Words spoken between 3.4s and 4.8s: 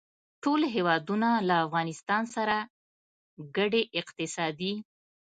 ګډې اقتصادي